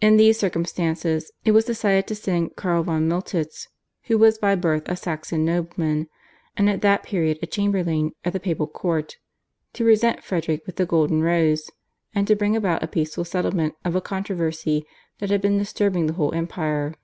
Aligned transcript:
In 0.00 0.16
these 0.16 0.38
circumstances 0.38 1.32
it 1.44 1.50
was 1.50 1.64
decided 1.64 2.06
to 2.06 2.14
send 2.14 2.54
Karl 2.54 2.84
von 2.84 3.08
Miltitz, 3.08 3.66
who 4.04 4.16
was 4.16 4.38
by 4.38 4.54
birth 4.54 4.88
a 4.88 4.94
Saxon 4.94 5.44
nobleman 5.44 6.06
and 6.56 6.70
at 6.70 6.82
that 6.82 7.02
period 7.02 7.40
a 7.42 7.48
chamberlain 7.48 8.12
at 8.24 8.32
the 8.32 8.38
Papal 8.38 8.68
Court, 8.68 9.16
to 9.72 9.82
present 9.82 10.22
Frederick 10.22 10.62
with 10.66 10.76
the 10.76 10.86
Golden 10.86 11.20
Rose, 11.20 11.68
and 12.14 12.28
to 12.28 12.36
bring 12.36 12.54
about 12.54 12.84
a 12.84 12.86
peaceful 12.86 13.24
settlement 13.24 13.74
of 13.84 13.96
a 13.96 14.00
controversy 14.00 14.86
that 15.18 15.30
had 15.30 15.40
been 15.40 15.58
disturbing 15.58 16.06
the 16.06 16.12
whole 16.12 16.32
Empire. 16.32 16.94